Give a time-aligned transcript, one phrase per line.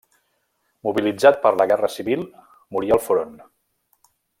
[0.87, 2.27] Mobilitzat per la guerra civil,
[2.79, 3.41] morí al front.